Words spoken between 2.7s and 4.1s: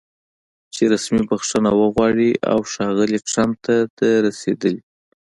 ښاغلي ټرمپ ته د